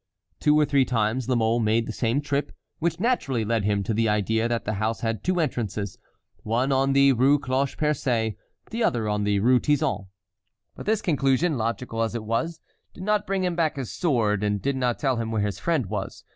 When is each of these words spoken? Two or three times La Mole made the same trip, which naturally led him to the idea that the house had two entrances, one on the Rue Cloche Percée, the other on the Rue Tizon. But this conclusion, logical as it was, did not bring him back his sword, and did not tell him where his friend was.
Two 0.39 0.59
or 0.59 0.65
three 0.65 0.83
times 0.83 1.29
La 1.29 1.35
Mole 1.35 1.59
made 1.59 1.85
the 1.85 1.93
same 1.93 2.21
trip, 2.21 2.51
which 2.79 2.99
naturally 2.99 3.45
led 3.45 3.65
him 3.65 3.83
to 3.83 3.93
the 3.93 4.09
idea 4.09 4.47
that 4.47 4.65
the 4.65 4.73
house 4.81 5.01
had 5.01 5.23
two 5.23 5.39
entrances, 5.39 5.99
one 6.41 6.71
on 6.71 6.93
the 6.93 7.13
Rue 7.13 7.37
Cloche 7.37 7.75
Percée, 7.77 8.35
the 8.71 8.83
other 8.83 9.07
on 9.07 9.25
the 9.25 9.39
Rue 9.41 9.59
Tizon. 9.59 10.07
But 10.73 10.87
this 10.87 11.03
conclusion, 11.03 11.55
logical 11.55 12.01
as 12.01 12.15
it 12.15 12.23
was, 12.23 12.61
did 12.95 13.03
not 13.03 13.27
bring 13.27 13.43
him 13.43 13.55
back 13.55 13.75
his 13.75 13.93
sword, 13.93 14.43
and 14.43 14.59
did 14.59 14.75
not 14.75 14.97
tell 14.97 15.17
him 15.17 15.29
where 15.29 15.43
his 15.45 15.59
friend 15.59 15.85
was. 15.85 16.23